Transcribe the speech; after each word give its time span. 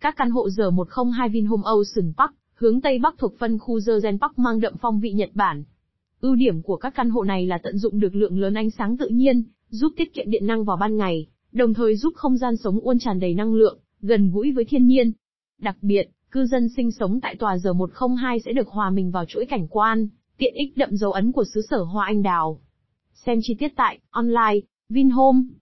Các 0.00 0.14
căn 0.16 0.30
hộ 0.30 0.50
giờ 0.50 0.70
102 0.70 1.28
Vinhome 1.28 1.62
Ocean 1.64 2.12
Park, 2.16 2.30
hướng 2.54 2.80
Tây 2.80 2.98
Bắc 2.98 3.14
thuộc 3.18 3.38
phân 3.38 3.58
khu 3.58 3.78
Zerzen 3.78 4.18
Park 4.18 4.38
mang 4.38 4.60
đậm 4.60 4.74
phong 4.80 5.00
vị 5.00 5.12
Nhật 5.12 5.30
Bản. 5.34 5.64
Ưu 6.20 6.34
điểm 6.34 6.62
của 6.62 6.76
các 6.76 6.94
căn 6.94 7.10
hộ 7.10 7.24
này 7.24 7.46
là 7.46 7.58
tận 7.62 7.78
dụng 7.78 8.00
được 8.00 8.14
lượng 8.14 8.40
lớn 8.40 8.54
ánh 8.54 8.70
sáng 8.70 8.96
tự 8.96 9.08
nhiên, 9.08 9.42
giúp 9.68 9.92
tiết 9.96 10.14
kiệm 10.14 10.30
điện 10.30 10.46
năng 10.46 10.64
vào 10.64 10.76
ban 10.76 10.96
ngày, 10.96 11.26
đồng 11.52 11.74
thời 11.74 11.96
giúp 11.96 12.12
không 12.16 12.36
gian 12.36 12.56
sống 12.56 12.80
uôn 12.80 12.98
tràn 12.98 13.20
đầy 13.20 13.34
năng 13.34 13.54
lượng, 13.54 13.78
gần 14.00 14.30
gũi 14.30 14.52
với 14.52 14.64
thiên 14.64 14.86
nhiên. 14.86 15.12
Đặc 15.58 15.76
biệt, 15.82 16.10
cư 16.30 16.46
dân 16.46 16.68
sinh 16.76 16.90
sống 16.90 17.20
tại 17.20 17.36
tòa 17.36 17.58
giờ 17.58 17.72
102 17.72 18.40
sẽ 18.40 18.52
được 18.52 18.68
hòa 18.68 18.90
mình 18.90 19.10
vào 19.10 19.24
chuỗi 19.24 19.46
cảnh 19.46 19.66
quan, 19.70 20.08
tiện 20.38 20.54
ích 20.54 20.76
đậm 20.76 20.96
dấu 20.96 21.12
ấn 21.12 21.32
của 21.32 21.44
xứ 21.54 21.60
sở 21.70 21.82
hoa 21.82 22.06
anh 22.06 22.22
đào. 22.22 22.60
Xem 23.14 23.38
chi 23.42 23.54
tiết 23.58 23.72
tại 23.76 23.98
online 24.10 24.60
Vinhome 24.88 25.40